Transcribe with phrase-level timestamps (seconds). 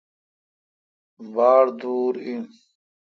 [1.33, 2.41] باڑ دور این۔